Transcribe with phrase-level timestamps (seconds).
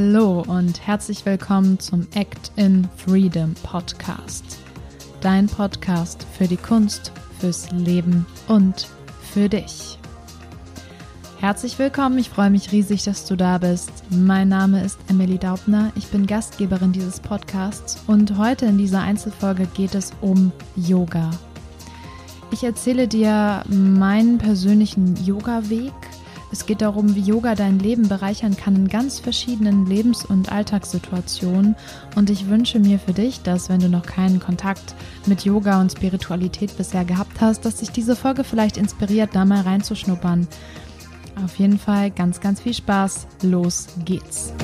[0.00, 4.60] Hallo und herzlich willkommen zum Act in Freedom Podcast.
[5.20, 8.86] Dein Podcast für die Kunst, fürs Leben und
[9.20, 9.98] für dich.
[11.40, 13.90] Herzlich willkommen, ich freue mich riesig, dass du da bist.
[14.10, 19.66] Mein Name ist Emily Daubner, ich bin Gastgeberin dieses Podcasts und heute in dieser Einzelfolge
[19.66, 21.32] geht es um Yoga.
[22.52, 25.92] Ich erzähle dir meinen persönlichen Yoga-Weg
[26.50, 31.76] es geht darum, wie Yoga dein Leben bereichern kann in ganz verschiedenen Lebens- und Alltagssituationen.
[32.16, 34.94] Und ich wünsche mir für dich, dass wenn du noch keinen Kontakt
[35.26, 39.60] mit Yoga und Spiritualität bisher gehabt hast, dass dich diese Folge vielleicht inspiriert, da mal
[39.60, 40.48] reinzuschnuppern.
[41.44, 43.26] Auf jeden Fall ganz, ganz viel Spaß.
[43.42, 44.54] Los geht's.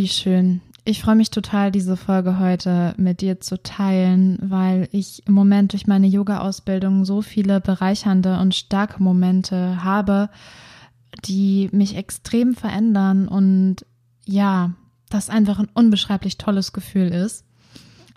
[0.00, 0.62] Wie schön.
[0.86, 5.74] Ich freue mich total, diese Folge heute mit dir zu teilen, weil ich im Moment
[5.74, 10.30] durch meine Yoga-Ausbildung so viele bereichernde und starke Momente habe,
[11.26, 13.84] die mich extrem verändern und
[14.24, 14.72] ja,
[15.10, 17.44] das einfach ein unbeschreiblich tolles Gefühl ist.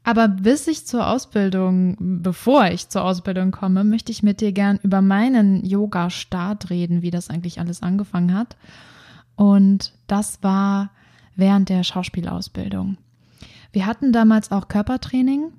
[0.06, 4.80] Aber bis ich zur Ausbildung, bevor ich zur Ausbildung komme, möchte ich mit dir gern
[4.84, 8.56] über meinen Yoga-Start reden, wie das eigentlich alles angefangen hat.
[9.36, 10.90] Und das war
[11.36, 12.98] während der Schauspielausbildung.
[13.72, 15.52] Wir hatten damals auch Körpertraining.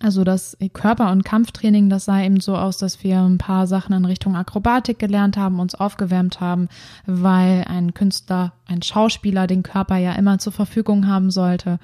[0.00, 3.94] Also das Körper- und Kampftraining, das sah eben so aus, dass wir ein paar Sachen
[3.94, 6.68] in Richtung Akrobatik gelernt haben, uns aufgewärmt haben,
[7.06, 11.78] weil ein Künstler, ein Schauspieler den Körper ja immer zur Verfügung haben sollte.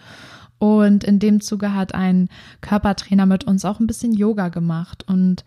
[0.58, 2.28] Und in dem Zuge hat ein
[2.60, 5.04] Körpertrainer mit uns auch ein bisschen Yoga gemacht.
[5.08, 5.44] Und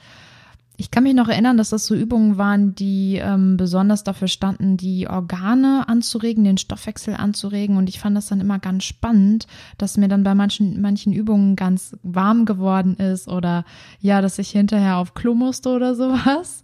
[0.75, 4.75] ich kann mich noch erinnern, dass das so Übungen waren, die ähm, besonders dafür standen,
[4.75, 7.77] die Organe anzuregen, den Stoffwechsel anzuregen.
[7.77, 9.45] Und ich fand das dann immer ganz spannend,
[9.77, 13.65] dass mir dann bei manchen, manchen Übungen ganz warm geworden ist oder
[13.99, 16.63] ja, dass ich hinterher auf Klo musste oder sowas.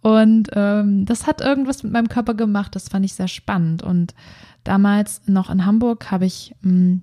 [0.00, 2.74] Und ähm, das hat irgendwas mit meinem Körper gemacht.
[2.74, 3.84] Das fand ich sehr spannend.
[3.84, 4.14] Und
[4.64, 7.02] damals noch in Hamburg habe ich mh, hm,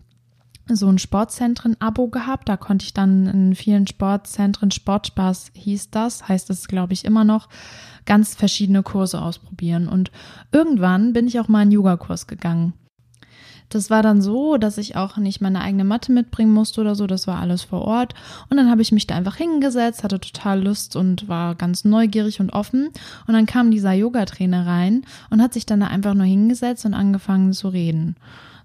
[0.76, 2.50] so ein Sportzentren-Abo gehabt.
[2.50, 7.24] Da konnte ich dann in vielen Sportzentren, Sportspaß hieß das, heißt es, glaube ich, immer
[7.24, 7.50] noch,
[8.06, 9.88] ganz verschiedene Kurse ausprobieren.
[9.88, 10.12] Und
[10.52, 12.74] irgendwann bin ich auch mal einen Yogakurs gegangen.
[13.72, 17.08] Das war dann so, dass ich auch nicht meine eigene Matte mitbringen musste oder so.
[17.08, 18.14] Das war alles vor Ort.
[18.50, 22.42] Und dann habe ich mich da einfach hingesetzt, hatte total Lust und war ganz neugierig
[22.42, 22.90] und offen.
[23.28, 26.94] Und dann kam dieser Yogatrainer rein und hat sich dann da einfach nur hingesetzt und
[26.94, 28.18] angefangen zu reden.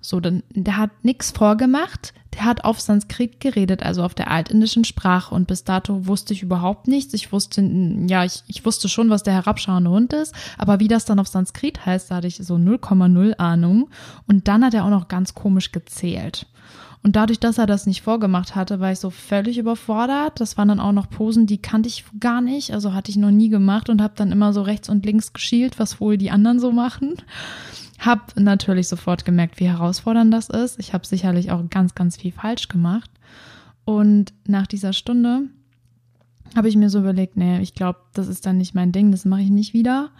[0.06, 4.84] So, dann, der hat nichts vorgemacht, der hat auf Sanskrit geredet, also auf der altindischen
[4.84, 5.34] Sprache.
[5.34, 7.12] Und bis dato wusste ich überhaupt nichts.
[7.12, 7.60] Ich wusste,
[8.06, 11.26] ja, ich, ich wusste schon, was der herabschauende Hund ist, aber wie das dann auf
[11.26, 13.88] Sanskrit heißt, da hatte ich so 0,0 Ahnung.
[14.28, 16.46] Und dann hat er auch noch ganz komisch gezählt.
[17.02, 20.38] Und dadurch, dass er das nicht vorgemacht hatte, war ich so völlig überfordert.
[20.38, 23.32] Das waren dann auch noch Posen, die kannte ich gar nicht, also hatte ich noch
[23.32, 26.60] nie gemacht und habe dann immer so rechts und links geschielt, was wohl die anderen
[26.60, 27.14] so machen.
[27.98, 30.78] Hab natürlich sofort gemerkt, wie herausfordernd das ist.
[30.78, 33.10] Ich habe sicherlich auch ganz, ganz viel falsch gemacht.
[33.84, 35.42] Und nach dieser Stunde
[36.54, 39.24] habe ich mir so überlegt, nee, ich glaube, das ist dann nicht mein Ding, das
[39.24, 40.10] mache ich nicht wieder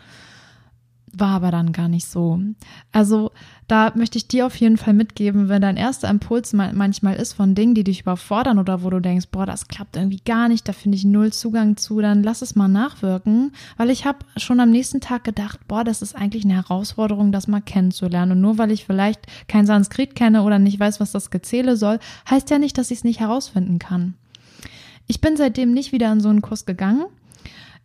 [1.18, 2.40] war aber dann gar nicht so.
[2.92, 3.30] Also
[3.68, 7.54] da möchte ich dir auf jeden Fall mitgeben, wenn dein erster Impuls manchmal ist von
[7.54, 10.72] Dingen, die dich überfordern oder wo du denkst, boah, das klappt irgendwie gar nicht, da
[10.72, 14.70] finde ich null Zugang zu, dann lass es mal nachwirken, weil ich habe schon am
[14.70, 18.32] nächsten Tag gedacht, boah, das ist eigentlich eine Herausforderung, das mal kennenzulernen.
[18.32, 21.98] Und nur weil ich vielleicht kein Sanskrit kenne oder nicht weiß, was das Gezähle soll,
[22.30, 24.14] heißt ja nicht, dass ich es nicht herausfinden kann.
[25.08, 27.06] Ich bin seitdem nicht wieder in so einen Kurs gegangen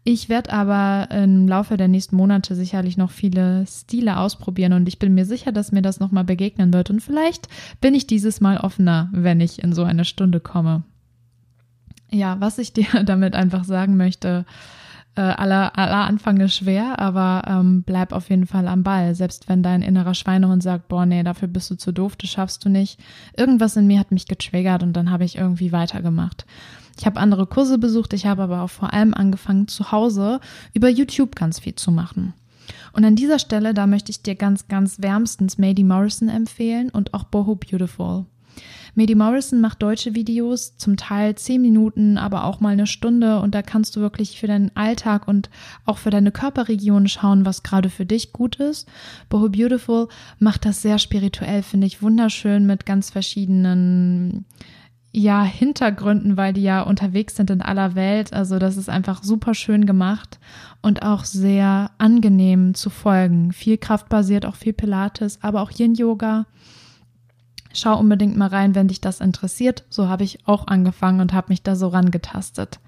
[0.04, 4.98] ich werde aber im Laufe der nächsten Monate sicherlich noch viele Stile ausprobieren und ich
[4.98, 6.90] bin mir sicher, dass mir das nochmal begegnen wird.
[6.90, 7.48] Und vielleicht
[7.82, 10.84] bin ich dieses Mal offener, wenn ich in so eine Stunde komme.
[12.10, 14.46] Ja, was ich dir damit einfach sagen möchte,
[15.16, 19.14] äh, aller, aller Anfang ist schwer, aber ähm, bleib auf jeden Fall am Ball.
[19.14, 22.64] Selbst wenn dein innerer Schweinehund sagt, boah, nee, dafür bist du zu doof, das schaffst
[22.66, 23.00] du nicht.
[23.38, 26.46] Irgendwas in mir hat mich getriggert und dann habe ich irgendwie weitergemacht.
[27.02, 30.40] Ich habe andere Kurse besucht, ich habe aber auch vor allem angefangen, zu Hause
[30.76, 32.36] über YouTube ganz viel zu machen.
[32.94, 37.16] Und an dieser Stelle, da möchte ich dir ganz, ganz wärmstens Mady Morrison empfehlen und
[37.16, 38.26] auch Boho Beautiful.
[38.94, 43.56] Mady Morrison macht deutsche Videos, zum Teil zehn Minuten, aber auch mal eine Stunde und
[43.56, 45.50] da kannst du wirklich für deinen Alltag und
[45.88, 48.88] auch für deine Körperregion schauen, was gerade für dich gut ist.
[49.28, 50.08] Boho Beautiful
[50.38, 54.46] macht das sehr spirituell, finde ich wunderschön mit ganz verschiedenen
[55.14, 58.32] ja, Hintergründen, weil die ja unterwegs sind in aller Welt.
[58.32, 60.40] Also das ist einfach super schön gemacht
[60.82, 63.52] und auch sehr angenehm zu folgen.
[63.52, 66.46] Viel kraftbasiert, auch viel Pilates, aber auch Yin Yoga.
[67.74, 69.84] Schau unbedingt mal rein, wenn dich das interessiert.
[69.90, 72.80] So habe ich auch angefangen und habe mich da so rangetastet.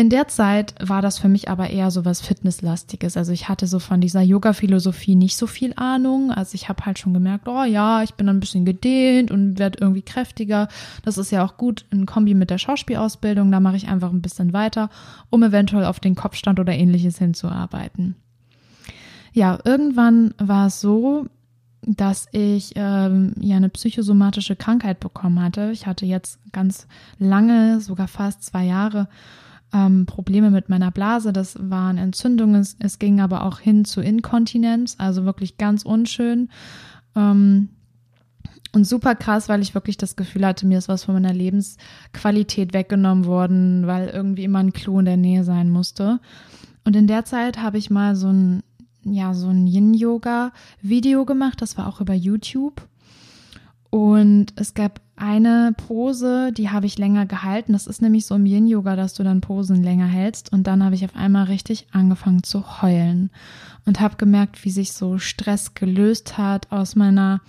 [0.00, 3.18] In der Zeit war das für mich aber eher so was Fitnesslastiges.
[3.18, 6.30] Also ich hatte so von dieser Yoga-Philosophie nicht so viel Ahnung.
[6.30, 9.76] Also ich habe halt schon gemerkt, oh ja, ich bin ein bisschen gedehnt und werde
[9.78, 10.68] irgendwie kräftiger.
[11.04, 13.52] Das ist ja auch gut in Kombi mit der Schauspielausbildung.
[13.52, 14.88] Da mache ich einfach ein bisschen weiter,
[15.28, 18.16] um eventuell auf den Kopfstand oder ähnliches hinzuarbeiten.
[19.34, 21.26] Ja, irgendwann war es so,
[21.82, 25.72] dass ich ähm, ja eine psychosomatische Krankheit bekommen hatte.
[25.72, 26.86] Ich hatte jetzt ganz
[27.18, 29.06] lange, sogar fast zwei Jahre,
[29.72, 31.32] ähm, Probleme mit meiner Blase.
[31.32, 32.66] Das waren Entzündungen.
[32.78, 36.48] Es, ging aber auch hin zu Inkontinenz, also wirklich ganz unschön.
[37.14, 37.70] Ähm,
[38.72, 42.72] und super krass, weil ich wirklich das Gefühl hatte, mir ist was von meiner Lebensqualität
[42.72, 46.20] weggenommen worden, weil irgendwie immer ein Clou in der Nähe sein musste.
[46.84, 48.62] Und in der Zeit habe ich mal so ein,
[49.02, 51.60] ja, so ein Yin-Yoga-Video gemacht.
[51.60, 52.86] Das war auch über YouTube.
[53.90, 57.72] Und es gab eine Pose, die habe ich länger gehalten.
[57.72, 60.52] Das ist nämlich so im Yin-Yoga, dass du dann Posen länger hältst.
[60.52, 63.30] Und dann habe ich auf einmal richtig angefangen zu heulen
[63.84, 67.40] und habe gemerkt, wie sich so Stress gelöst hat aus meiner,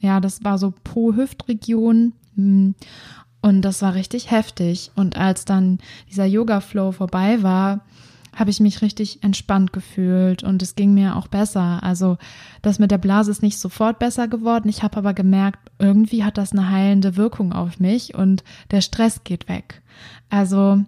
[0.00, 2.12] ja, das war so Po-Hüftregion.
[2.36, 2.74] Hm.
[3.42, 4.90] Und das war richtig heftig.
[4.94, 5.78] Und als dann
[6.08, 7.84] dieser Yoga-Flow vorbei war,
[8.34, 11.82] habe ich mich richtig entspannt gefühlt und es ging mir auch besser.
[11.82, 12.16] Also
[12.62, 14.68] das mit der Blase ist nicht sofort besser geworden.
[14.68, 19.24] Ich habe aber gemerkt, irgendwie hat das eine heilende Wirkung auf mich und der Stress
[19.24, 19.82] geht weg.
[20.30, 20.82] Also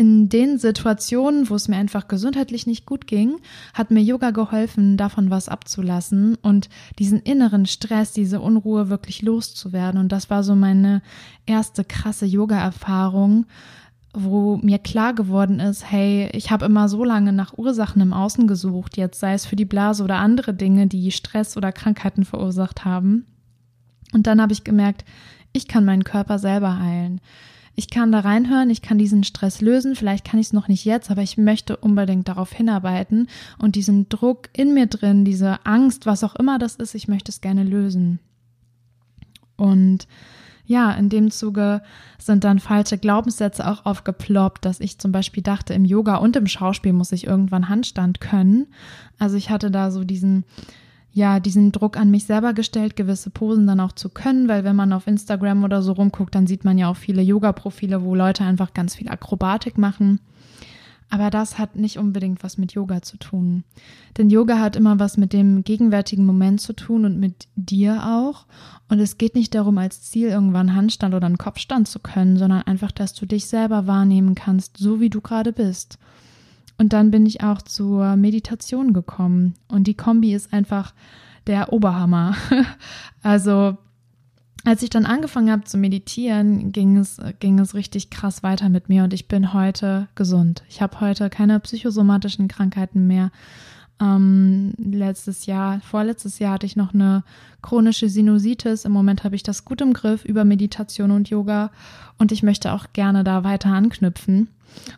[0.00, 3.36] in den Situationen, wo es mir einfach gesundheitlich nicht gut ging,
[3.74, 10.00] hat mir Yoga geholfen, davon was abzulassen und diesen inneren Stress, diese Unruhe wirklich loszuwerden.
[10.00, 11.02] Und das war so meine
[11.44, 13.44] erste krasse Yoga-Erfahrung,
[14.12, 18.46] wo mir klar geworden ist, hey, ich habe immer so lange nach Ursachen im Außen
[18.46, 22.84] gesucht, jetzt sei es für die Blase oder andere Dinge, die Stress oder Krankheiten verursacht
[22.84, 23.26] haben.
[24.12, 25.04] Und dann habe ich gemerkt,
[25.52, 27.20] ich kann meinen Körper selber heilen.
[27.76, 30.84] Ich kann da reinhören, ich kann diesen Stress lösen, vielleicht kann ich es noch nicht
[30.84, 33.28] jetzt, aber ich möchte unbedingt darauf hinarbeiten
[33.58, 37.30] und diesen Druck in mir drin, diese Angst, was auch immer das ist, ich möchte
[37.30, 38.18] es gerne lösen.
[39.56, 40.08] Und
[40.70, 41.82] ja, in dem Zuge
[42.16, 46.46] sind dann falsche Glaubenssätze auch aufgeploppt, dass ich zum Beispiel dachte, im Yoga und im
[46.46, 48.68] Schauspiel muss ich irgendwann Handstand können.
[49.18, 50.44] Also ich hatte da so diesen,
[51.12, 54.76] ja, diesen Druck an mich selber gestellt, gewisse Posen dann auch zu können, weil wenn
[54.76, 58.44] man auf Instagram oder so rumguckt, dann sieht man ja auch viele Yoga-Profile, wo Leute
[58.44, 60.20] einfach ganz viel Akrobatik machen.
[61.10, 63.64] Aber das hat nicht unbedingt was mit Yoga zu tun.
[64.16, 68.46] Denn Yoga hat immer was mit dem gegenwärtigen Moment zu tun und mit dir auch.
[68.88, 72.62] Und es geht nicht darum, als Ziel irgendwann Handstand oder einen Kopfstand zu können, sondern
[72.62, 75.98] einfach, dass du dich selber wahrnehmen kannst, so wie du gerade bist.
[76.78, 79.54] Und dann bin ich auch zur Meditation gekommen.
[79.66, 80.94] Und die Kombi ist einfach
[81.48, 82.36] der Oberhammer.
[83.22, 83.76] also
[84.64, 88.88] als ich dann angefangen habe zu meditieren, ging es, ging es richtig krass weiter mit
[88.88, 90.62] mir und ich bin heute gesund.
[90.68, 93.30] Ich habe heute keine psychosomatischen Krankheiten mehr.
[94.00, 97.22] Ähm, letztes Jahr, vorletztes Jahr hatte ich noch eine
[97.62, 98.84] chronische Sinusitis.
[98.84, 101.70] Im Moment habe ich das gut im Griff über Meditation und Yoga
[102.18, 104.48] und ich möchte auch gerne da weiter anknüpfen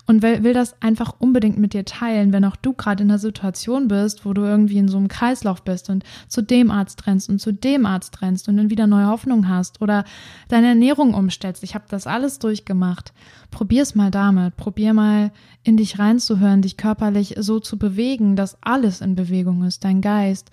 [0.07, 3.19] und will, will das einfach unbedingt mit dir teilen, wenn auch du gerade in einer
[3.19, 7.29] Situation bist, wo du irgendwie in so einem Kreislauf bist und zu dem Arzt rennst
[7.29, 10.05] und zu dem Arzt rennst und dann wieder neue Hoffnung hast oder
[10.49, 11.63] deine Ernährung umstellst.
[11.63, 13.13] Ich habe das alles durchgemacht.
[13.51, 14.57] Probier's mal damit.
[14.57, 15.31] Probier mal
[15.63, 19.85] in dich reinzuhören, dich körperlich so zu bewegen, dass alles in Bewegung ist.
[19.85, 20.51] Dein Geist,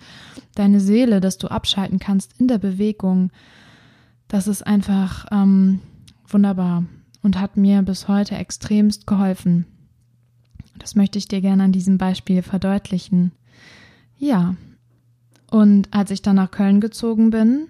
[0.54, 3.30] deine Seele, dass du abschalten kannst in der Bewegung.
[4.28, 5.80] Das ist einfach ähm,
[6.28, 6.84] wunderbar
[7.22, 9.66] und hat mir bis heute extremst geholfen.
[10.78, 13.32] Das möchte ich dir gerne an diesem Beispiel verdeutlichen.
[14.18, 14.56] Ja,
[15.50, 17.68] und als ich dann nach Köln gezogen bin,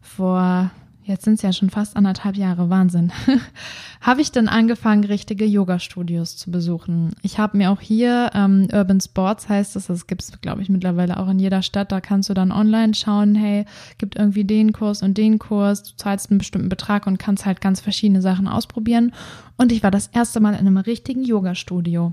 [0.00, 0.70] vor
[1.06, 3.12] jetzt sind es ja schon fast anderthalb Jahre, Wahnsinn,
[4.00, 7.14] habe ich dann angefangen, richtige Yoga-Studios zu besuchen.
[7.22, 10.68] Ich habe mir auch hier ähm, Urban Sports heißt es, das gibt es, glaube ich,
[10.68, 11.92] mittlerweile auch in jeder Stadt.
[11.92, 13.64] Da kannst du dann online schauen, hey,
[13.98, 17.60] gibt irgendwie den Kurs und den Kurs, du zahlst einen bestimmten Betrag und kannst halt
[17.60, 19.12] ganz verschiedene Sachen ausprobieren.
[19.56, 22.12] Und ich war das erste Mal in einem richtigen Yoga-Studio.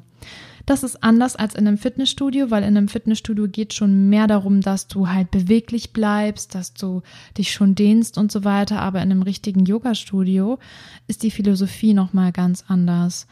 [0.66, 4.62] Das ist anders als in einem Fitnessstudio, weil in einem Fitnessstudio geht schon mehr darum,
[4.62, 7.02] dass du halt beweglich bleibst, dass du
[7.38, 8.82] dich schon dehnst und so weiter.
[8.82, 10.60] Aber in einem richtigen Yoga-Studio
[11.08, 13.28] ist die Philosophie nochmal ganz anders.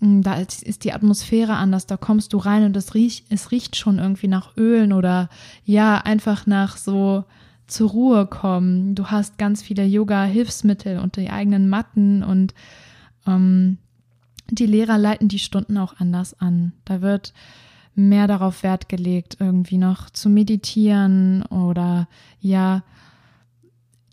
[0.00, 3.76] Mm, da ist die Atmosphäre anders, da kommst du rein und es riecht, es riecht
[3.76, 5.28] schon irgendwie nach Ölen oder
[5.64, 7.24] ja, einfach nach so
[7.66, 8.94] zur Ruhe kommen.
[8.94, 12.54] Du hast ganz viele Yoga-Hilfsmittel und die eigenen Matten und
[13.26, 13.76] ähm,
[14.50, 16.72] die Lehrer leiten die Stunden auch anders an.
[16.84, 17.32] Da wird
[17.94, 22.08] mehr darauf Wert gelegt, irgendwie noch zu meditieren oder
[22.40, 22.82] ja,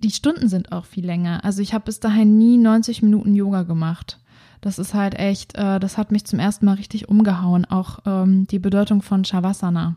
[0.03, 1.44] die Stunden sind auch viel länger.
[1.44, 4.20] Also ich habe bis dahin nie 90 Minuten Yoga gemacht.
[4.62, 8.48] Das ist halt echt, äh, das hat mich zum ersten Mal richtig umgehauen, auch ähm,
[8.48, 9.96] die Bedeutung von Shavasana.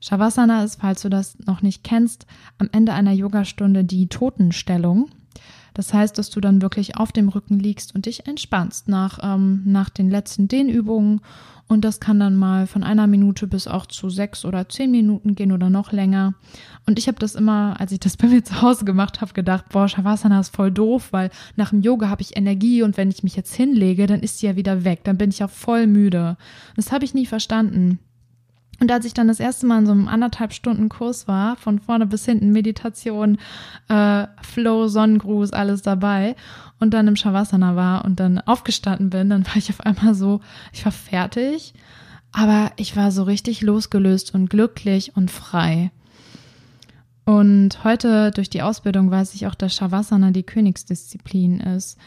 [0.00, 2.26] Shavasana ist, falls du das noch nicht kennst,
[2.58, 5.10] am Ende einer Yogastunde die Totenstellung.
[5.74, 9.62] Das heißt, dass du dann wirklich auf dem Rücken liegst und dich entspannst nach, ähm,
[9.64, 11.20] nach den letzten Dehnübungen.
[11.68, 15.34] Und das kann dann mal von einer Minute bis auch zu sechs oder zehn Minuten
[15.34, 16.34] gehen oder noch länger.
[16.86, 19.66] Und ich habe das immer, als ich das bei mir zu Hause gemacht habe, gedacht,
[19.70, 23.22] boah, Shavasana ist voll doof, weil nach dem Yoga habe ich Energie und wenn ich
[23.22, 25.00] mich jetzt hinlege, dann ist sie ja wieder weg.
[25.04, 26.36] Dann bin ich ja voll müde.
[26.76, 27.98] Das habe ich nie verstanden.
[28.82, 31.78] Und als ich dann das erste Mal in so einem anderthalb Stunden Kurs war, von
[31.78, 33.38] vorne bis hinten Meditation,
[33.88, 36.34] äh, Flow, Sonnengruß, alles dabei
[36.80, 40.40] und dann im Shavasana war und dann aufgestanden bin, dann war ich auf einmal so,
[40.72, 41.74] ich war fertig,
[42.32, 45.92] aber ich war so richtig losgelöst und glücklich und frei.
[47.24, 51.98] Und heute durch die Ausbildung weiß ich auch, dass Shavasana die Königsdisziplin ist.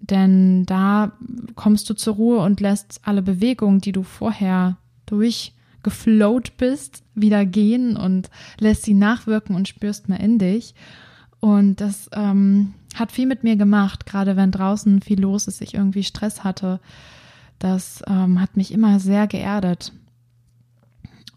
[0.00, 1.12] Denn da
[1.54, 5.53] kommst du zur Ruhe und lässt alle Bewegungen, die du vorher durch
[5.84, 10.74] geflowt bist, wieder gehen und lässt sie nachwirken und spürst mehr in dich.
[11.38, 15.74] Und das ähm, hat viel mit mir gemacht, gerade wenn draußen viel los ist, ich
[15.74, 16.80] irgendwie Stress hatte.
[17.58, 19.92] Das ähm, hat mich immer sehr geerdet.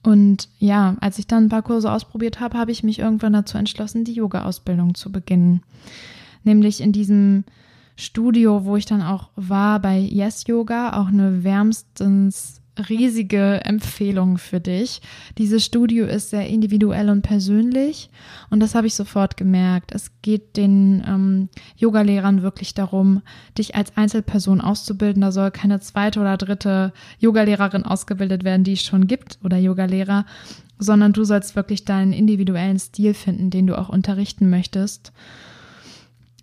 [0.04, 3.58] Und ja, als ich dann ein paar Kurse ausprobiert habe, habe ich mich irgendwann dazu
[3.58, 5.62] entschlossen, die Yoga-Ausbildung zu beginnen.
[6.44, 7.44] Nämlich in diesem
[7.98, 14.60] Studio, wo ich dann auch war bei Yes Yoga, auch eine wärmstens riesige Empfehlung für
[14.60, 15.02] dich.
[15.38, 18.10] Dieses Studio ist sehr individuell und persönlich
[18.50, 19.94] und das habe ich sofort gemerkt.
[19.94, 23.22] Es geht den ähm, Yogalehrern wirklich darum,
[23.58, 25.22] dich als Einzelperson auszubilden.
[25.22, 30.26] Da soll keine zweite oder dritte Yogalehrerin ausgebildet werden, die es schon gibt oder Yogalehrer,
[30.80, 35.12] sondern du sollst wirklich deinen individuellen Stil finden, den du auch unterrichten möchtest.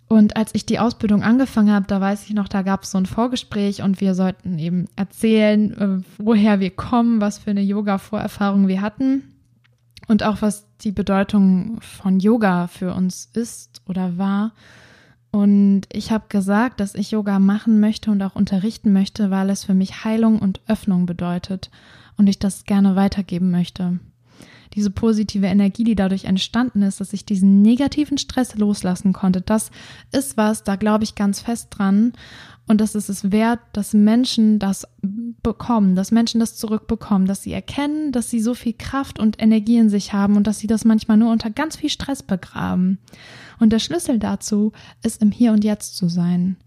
[0.07, 2.97] Und als ich die Ausbildung angefangen habe, da weiß ich noch, da gab es so
[2.97, 8.67] ein Vorgespräch und wir sollten eben erzählen, äh, woher wir kommen, was für eine Yoga-Vorerfahrung
[8.67, 9.23] wir hatten
[10.07, 14.53] und auch was die Bedeutung von Yoga für uns ist oder war.
[15.31, 19.65] Und ich habe gesagt, dass ich Yoga machen möchte und auch unterrichten möchte, weil es
[19.65, 21.71] für mich Heilung und Öffnung bedeutet
[22.15, 23.99] und ich das gerne weitergeben möchte
[24.73, 29.71] diese positive Energie, die dadurch entstanden ist, dass ich diesen negativen Stress loslassen konnte, das
[30.11, 32.13] ist was, da glaube ich ganz fest dran.
[32.67, 34.87] Und das ist es wert, dass Menschen das
[35.43, 39.77] bekommen, dass Menschen das zurückbekommen, dass sie erkennen, dass sie so viel Kraft und Energie
[39.77, 42.97] in sich haben und dass sie das manchmal nur unter ganz viel Stress begraben.
[43.59, 44.71] Und der Schlüssel dazu
[45.03, 46.57] ist, im Hier und Jetzt zu sein.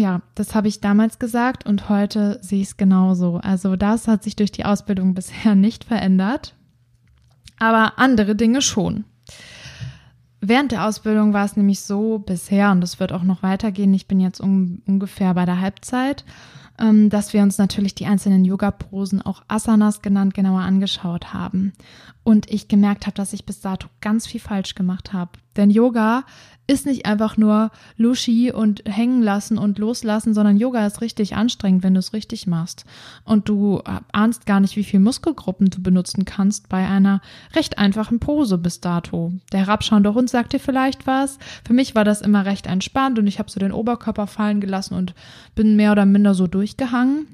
[0.00, 3.36] Ja, das habe ich damals gesagt und heute sehe ich es genauso.
[3.36, 6.54] Also das hat sich durch die Ausbildung bisher nicht verändert,
[7.58, 9.04] aber andere Dinge schon.
[10.40, 14.08] Während der Ausbildung war es nämlich so bisher, und das wird auch noch weitergehen, ich
[14.08, 16.24] bin jetzt um, ungefähr bei der Halbzeit,
[16.78, 21.74] ähm, dass wir uns natürlich die einzelnen Yoga-Posen, auch Asanas genannt, genauer angeschaut haben.
[22.24, 25.32] Und ich gemerkt habe, dass ich bis dato ganz viel falsch gemacht habe.
[25.60, 26.24] Denn Yoga
[26.70, 31.82] ist nicht einfach nur Lushi und hängen lassen und loslassen, sondern Yoga ist richtig anstrengend,
[31.82, 32.84] wenn du es richtig machst.
[33.24, 37.20] Und du ahnst gar nicht, wie viele Muskelgruppen du benutzen kannst bei einer
[37.54, 39.32] recht einfachen Pose bis dato.
[39.52, 41.38] Der herabschauende Hund sagt dir vielleicht was.
[41.66, 44.94] Für mich war das immer recht entspannt und ich habe so den Oberkörper fallen gelassen
[44.94, 45.14] und
[45.54, 47.26] bin mehr oder minder so durchgehangen.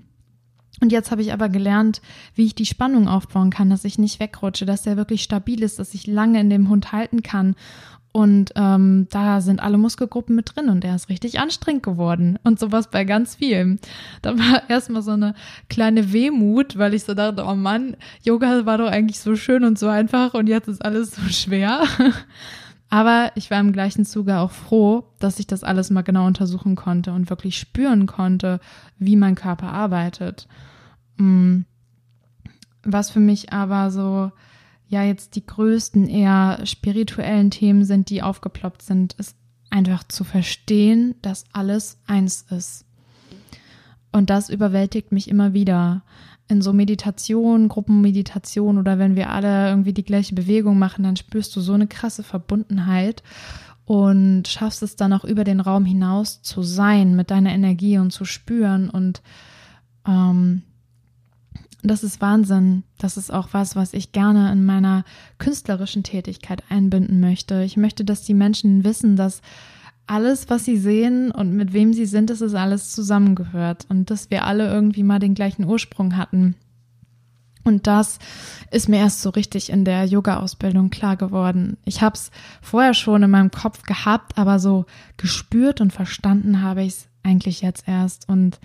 [0.83, 2.02] Und jetzt habe ich aber gelernt,
[2.35, 5.78] wie ich die Spannung aufbauen kann, dass ich nicht wegrutsche, dass der wirklich stabil ist,
[5.78, 7.56] dass ich lange in dem Hund halten kann
[8.16, 12.38] und ähm, da sind alle Muskelgruppen mit drin und der ist richtig anstrengend geworden.
[12.44, 13.78] Und sowas bei ganz vielen.
[14.23, 15.35] Da war erstmal so eine
[15.68, 19.78] kleine Wehmut, weil ich so dachte, oh Mann, Yoga war doch eigentlich so schön und
[19.78, 21.82] so einfach und jetzt ist alles so schwer.
[22.88, 26.75] Aber ich war im gleichen Zuge auch froh, dass ich das alles mal genau untersuchen
[26.75, 28.61] konnte und wirklich spüren konnte,
[28.99, 30.49] wie mein Körper arbeitet.
[31.18, 31.64] Mm.
[32.82, 34.32] Was für mich aber so
[34.88, 39.37] ja jetzt die größten eher spirituellen Themen sind, die aufgeploppt sind, ist
[39.71, 42.85] einfach zu verstehen, dass alles eins ist.
[44.12, 46.02] Und das überwältigt mich immer wieder.
[46.49, 51.55] In so Meditation, Gruppenmeditation oder wenn wir alle irgendwie die gleiche Bewegung machen, dann spürst
[51.57, 53.25] du so eine krasse Verbundenheit
[53.85, 58.12] und schaffst es dann auch über den Raum hinaus zu sein mit deiner Energie und
[58.12, 59.23] zu spüren und
[60.07, 60.62] ähm,
[61.83, 62.85] das ist Wahnsinn.
[62.99, 65.04] Das ist auch was, was ich gerne in meiner
[65.38, 67.62] künstlerischen Tätigkeit einbinden möchte.
[67.62, 69.42] Ich möchte, dass die Menschen wissen, dass
[70.06, 74.30] alles, was sie sehen und mit wem sie sind, dass es alles zusammengehört und dass
[74.30, 76.54] wir alle irgendwie mal den gleichen Ursprung hatten.
[77.64, 78.21] Und das
[78.71, 81.76] ist mir erst so richtig in der Yoga-Ausbildung klar geworden.
[81.85, 82.30] Ich habe es
[82.62, 87.62] vorher schon in meinem Kopf gehabt, aber so gespürt und verstanden habe ich es eigentlich
[87.62, 88.28] jetzt erst.
[88.28, 88.61] Und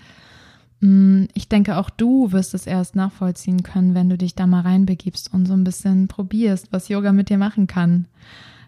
[1.34, 5.32] ich denke, auch du wirst es erst nachvollziehen können, wenn du dich da mal reinbegibst
[5.32, 8.08] und so ein bisschen probierst, was Yoga mit dir machen kann.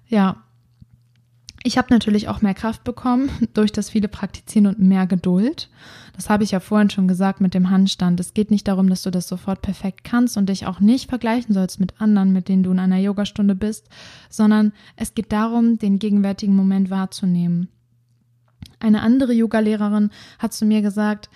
[0.07, 0.37] Ja,
[1.65, 5.69] ich habe natürlich auch mehr Kraft bekommen durch das viele Praktizieren und mehr Geduld.
[6.15, 8.21] Das habe ich ja vorhin schon gesagt mit dem Handstand.
[8.21, 11.53] Es geht nicht darum, dass du das sofort perfekt kannst und dich auch nicht vergleichen
[11.53, 13.89] sollst mit anderen, mit denen du in einer Yogastunde bist,
[14.31, 17.71] sondern es geht darum, den gegenwärtigen Moment wahrzunehmen.
[18.79, 21.29] Eine andere Yogalehrerin hat zu mir gesagt,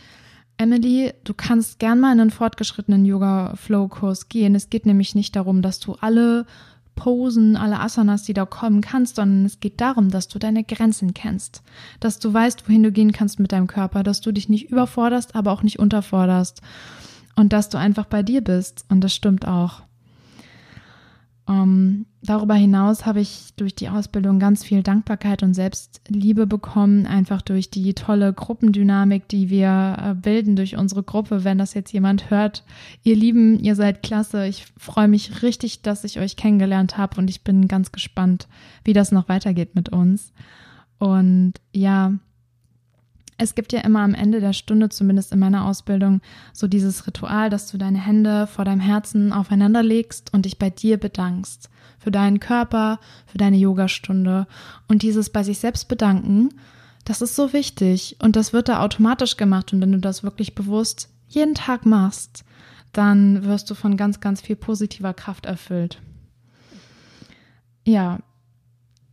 [0.59, 4.57] Emily, du kannst gern mal in einen fortgeschrittenen Yoga-Flow-Kurs gehen.
[4.57, 6.47] Es geht nämlich nicht darum, dass du alle
[6.97, 11.15] Posen, alle Asanas, die da kommen kannst, sondern es geht darum, dass du deine Grenzen
[11.15, 11.63] kennst,
[12.01, 15.37] dass du weißt, wohin du gehen kannst mit deinem Körper, dass du dich nicht überforderst,
[15.37, 16.61] aber auch nicht unterforderst
[17.37, 18.85] und dass du einfach bei dir bist.
[18.89, 19.83] Und das stimmt auch.
[21.49, 27.41] Ähm, darüber hinaus habe ich durch die Ausbildung ganz viel Dankbarkeit und Selbstliebe bekommen, einfach
[27.41, 31.45] durch die tolle Gruppendynamik, die wir äh, bilden durch unsere Gruppe.
[31.45, 32.65] Wenn das jetzt jemand hört,
[33.03, 34.47] ihr Lieben, ihr seid klasse.
[34.47, 38.47] Ich freue mich richtig, dass ich euch kennengelernt habe und ich bin ganz gespannt,
[38.85, 40.33] wie das noch weitergeht mit uns.
[40.99, 42.13] Und ja,
[43.39, 46.21] es gibt ja immer am Ende der Stunde, zumindest in meiner Ausbildung,
[46.53, 50.71] so dieses Ritual, dass du deine Hände vor deinem Herzen aufeinander legst und dich bei
[50.71, 51.71] dir bedankst.
[52.01, 54.47] Für deinen Körper, für deine Yogastunde.
[54.89, 56.51] Und dieses bei sich selbst bedanken,
[57.05, 58.17] das ist so wichtig.
[58.21, 59.73] Und das wird da automatisch gemacht.
[59.73, 62.45] Und wenn du das wirklich bewusst jeden Tag machst,
[62.93, 66.01] dann wirst du von ganz, ganz viel positiver Kraft erfüllt.
[67.85, 68.19] Ja,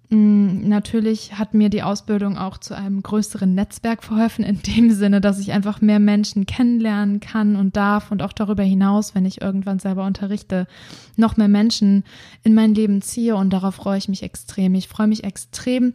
[0.09, 5.39] natürlich hat mir die Ausbildung auch zu einem größeren Netzwerk verholfen, in dem Sinne, dass
[5.39, 9.79] ich einfach mehr Menschen kennenlernen kann und darf und auch darüber hinaus, wenn ich irgendwann
[9.79, 10.67] selber unterrichte,
[11.15, 12.03] noch mehr Menschen
[12.43, 14.75] in mein Leben ziehe und darauf freue ich mich extrem.
[14.75, 15.93] Ich freue mich extrem,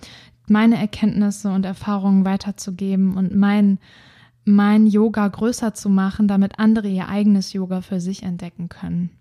[0.48, 3.78] meine Erkenntnisse und Erfahrungen weiterzugeben und mein,
[4.44, 9.19] mein Yoga größer zu machen, damit andere ihr eigenes Yoga für sich entdecken können.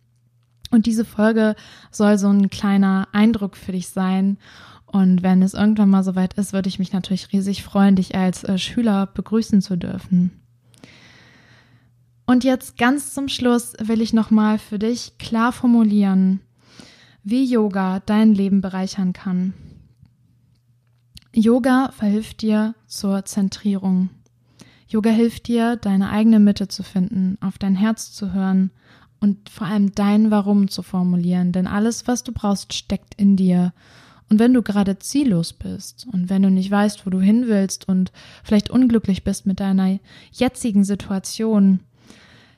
[0.72, 1.56] Und diese Folge
[1.92, 4.38] soll so ein kleiner Eindruck für dich sein
[4.92, 8.44] und wenn es irgendwann mal soweit ist, würde ich mich natürlich riesig freuen, dich als
[8.44, 10.32] äh, Schüler begrüßen zu dürfen.
[12.26, 16.42] Und jetzt ganz zum Schluss will ich nochmal für dich klar formulieren,
[17.24, 19.54] wie Yoga dein Leben bereichern kann.
[21.34, 24.10] Yoga verhilft dir zur Zentrierung.
[24.88, 28.72] Yoga hilft dir, deine eigene Mitte zu finden, auf dein Herz zu hören
[29.20, 33.74] und vor allem dein Warum zu formulieren, denn alles, was du brauchst, steckt in dir
[34.30, 37.88] und wenn du gerade ziellos bist und wenn du nicht weißt, wo du hin willst
[37.88, 38.12] und
[38.44, 40.00] vielleicht unglücklich bist mit deiner
[40.32, 41.80] jetzigen Situation,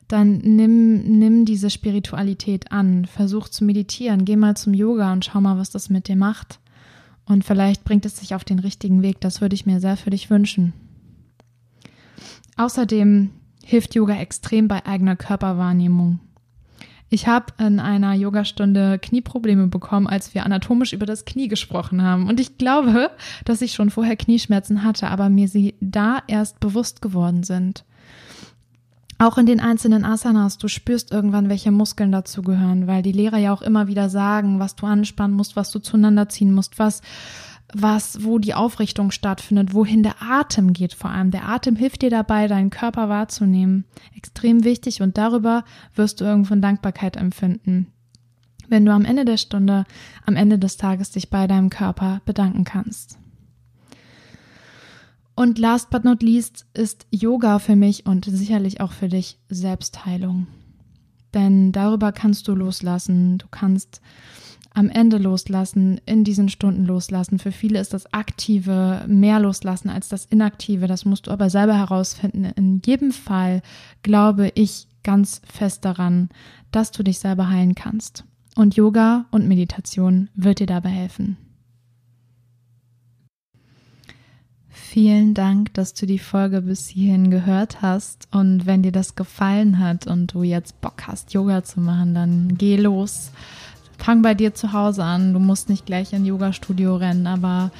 [0.09, 5.39] dann nimm, nimm diese Spiritualität an, versuch zu meditieren, geh mal zum Yoga und schau
[5.39, 6.59] mal, was das mit dir macht.
[7.25, 9.21] Und vielleicht bringt es dich auf den richtigen Weg.
[9.21, 10.73] Das würde ich mir sehr für dich wünschen.
[12.57, 13.29] Außerdem
[13.63, 16.19] hilft Yoga extrem bei eigener Körperwahrnehmung.
[17.13, 22.29] Ich habe in einer Yogastunde Knieprobleme bekommen, als wir anatomisch über das Knie gesprochen haben.
[22.29, 23.11] Und ich glaube,
[23.43, 27.83] dass ich schon vorher Knieschmerzen hatte, aber mir sie da erst bewusst geworden sind.
[29.19, 33.37] Auch in den einzelnen Asanas, du spürst irgendwann, welche Muskeln dazu gehören, weil die Lehrer
[33.37, 37.01] ja auch immer wieder sagen, was du anspannen musst, was du zueinander ziehen musst, was
[37.73, 41.31] was, wo die Aufrichtung stattfindet, wohin der Atem geht vor allem.
[41.31, 43.85] Der Atem hilft dir dabei, deinen Körper wahrzunehmen.
[44.15, 45.63] Extrem wichtig und darüber
[45.95, 47.87] wirst du irgendwann Dankbarkeit empfinden.
[48.67, 49.85] Wenn du am Ende der Stunde,
[50.25, 53.17] am Ende des Tages dich bei deinem Körper bedanken kannst.
[55.35, 60.47] Und last but not least ist Yoga für mich und sicherlich auch für dich Selbstheilung.
[61.33, 63.37] Denn darüber kannst du loslassen.
[63.37, 64.01] Du kannst
[64.73, 67.39] am Ende loslassen, in diesen Stunden loslassen.
[67.39, 70.87] Für viele ist das Aktive mehr loslassen als das Inaktive.
[70.87, 72.45] Das musst du aber selber herausfinden.
[72.45, 73.61] In jedem Fall
[74.01, 76.29] glaube ich ganz fest daran,
[76.71, 78.23] dass du dich selber heilen kannst.
[78.55, 81.37] Und Yoga und Meditation wird dir dabei helfen.
[84.69, 88.27] Vielen Dank, dass du die Folge bis hierhin gehört hast.
[88.31, 92.57] Und wenn dir das gefallen hat und du jetzt Bock hast, Yoga zu machen, dann
[92.57, 93.31] geh los
[94.03, 95.33] fang bei dir zu Hause an.
[95.33, 97.71] Du musst nicht gleich in ein Yoga-Studio rennen, aber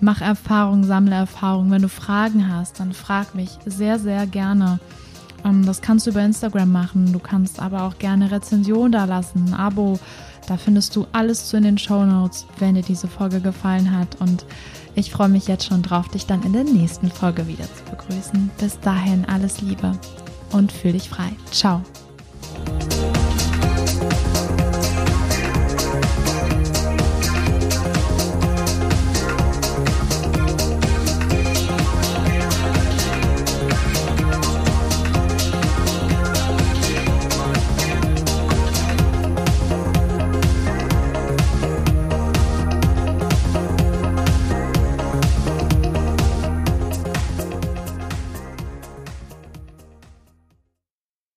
[0.00, 1.70] mach Erfahrung, sammle Erfahrung.
[1.70, 4.78] Wenn du Fragen hast, dann frag mich sehr, sehr gerne.
[5.44, 7.12] Ähm, das kannst du über Instagram machen.
[7.12, 9.98] Du kannst aber auch gerne Rezension da lassen, ein Abo.
[10.46, 14.20] Da findest du alles zu in den Show Notes, wenn dir diese Folge gefallen hat.
[14.20, 14.44] Und
[14.94, 18.50] ich freue mich jetzt schon drauf, dich dann in der nächsten Folge wieder zu begrüßen.
[18.58, 19.92] Bis dahin alles Liebe
[20.52, 21.30] und fühl dich frei.
[21.52, 21.82] Ciao.